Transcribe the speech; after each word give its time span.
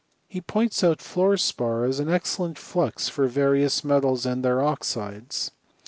He 0.27 0.41
points 0.41 0.83
out" 0.83 0.97
fluor 0.99 1.37
spar 1.39 1.85
as 1.85 1.99
an 1.99 2.09
excellent 2.09 2.57
flux 2.57 3.07
for 3.07 3.27
various 3.27 3.83
metals 3.83 4.25
an^ 4.25 4.41
their 4.41 4.59
oxides. 4.59 5.51